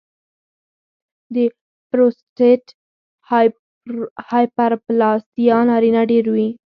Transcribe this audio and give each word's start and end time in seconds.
د 1.33 1.35
پروسټیټ 1.89 2.63
هایپرپلاسیا 4.29 5.57
نارینه 5.69 6.01
ډېروي. 6.11 6.49